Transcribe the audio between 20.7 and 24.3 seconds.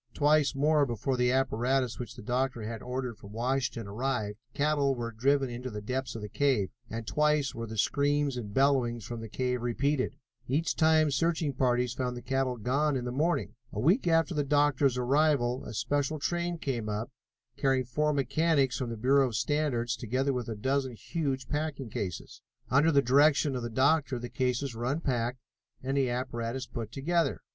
huge packing cases. Under the direction of the doctor the